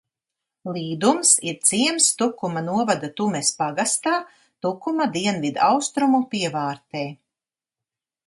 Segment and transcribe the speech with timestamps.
[0.75, 4.15] Līdums ir ciems Tukuma novada Tumes pagastā,
[4.67, 7.05] Tukuma dienvidaustrumu pievārtē.